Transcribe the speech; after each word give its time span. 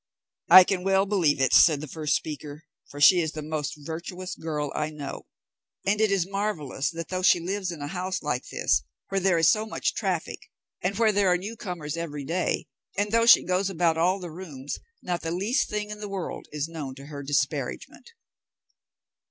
"I 0.49 0.63
can 0.63 0.83
well 0.83 1.05
believe 1.05 1.39
it," 1.39 1.53
said 1.53 1.79
the 1.79 1.87
first 1.87 2.15
speaker, 2.15 2.63
"for 2.89 2.99
she 2.99 3.19
is 3.21 3.33
the 3.33 3.43
most 3.43 3.75
virtuous 3.77 4.33
girl 4.33 4.71
I 4.73 4.89
know; 4.89 5.27
and 5.85 6.01
it 6.01 6.09
is 6.09 6.25
marvellous 6.27 6.89
that 6.89 7.09
though 7.09 7.21
she 7.21 7.39
lives 7.39 7.71
in 7.71 7.83
a 7.83 7.87
house 7.87 8.23
like 8.23 8.47
this, 8.47 8.81
where 9.09 9.19
there 9.19 9.37
is 9.37 9.51
so 9.51 9.63
much 9.67 9.93
traffic, 9.93 10.39
and 10.81 10.97
where 10.97 11.11
there 11.11 11.27
are 11.27 11.37
new 11.37 11.55
comers 11.55 11.97
every 11.97 12.25
day, 12.25 12.65
and 12.97 13.11
though 13.11 13.27
she 13.27 13.43
goes 13.45 13.69
about 13.69 13.95
all 13.95 14.19
the 14.19 14.31
rooms, 14.31 14.79
not 15.03 15.21
the 15.21 15.29
least 15.29 15.69
thing 15.69 15.91
in 15.91 15.99
the 15.99 16.09
world 16.09 16.47
is 16.51 16.67
known 16.67 16.95
to 16.95 17.05
her 17.05 17.21
disparagement." 17.21 18.09